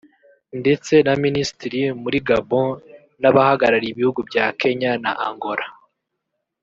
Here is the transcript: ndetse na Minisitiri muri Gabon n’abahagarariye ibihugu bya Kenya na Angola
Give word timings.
ndetse 0.59 0.93
na 1.05 1.13
Minisitiri 1.23 1.81
muri 2.03 2.17
Gabon 2.27 2.69
n’abahagarariye 3.21 3.91
ibihugu 3.93 4.19
bya 4.29 4.45
Kenya 4.59 4.91
na 5.03 5.11
Angola 5.27 5.65